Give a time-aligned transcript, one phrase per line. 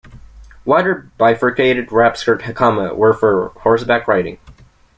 [0.65, 4.39] Wider bifurcated wrap-skirt hakama were for horse-back riding.